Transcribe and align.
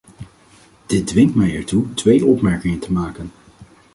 Dit 0.85 1.07
dwingt 1.07 1.35
mij 1.35 1.55
ertoe 1.55 1.93
twee 1.93 2.25
opmerkingen 2.25 2.79
te 2.79 2.91
maken. 2.91 3.31